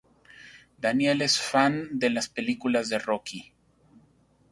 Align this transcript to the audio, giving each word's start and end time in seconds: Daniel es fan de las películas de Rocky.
Daniel 0.85 1.21
es 1.21 1.39
fan 1.39 1.87
de 1.99 2.09
las 2.09 2.27
películas 2.27 2.89
de 2.89 2.97
Rocky. 2.97 3.53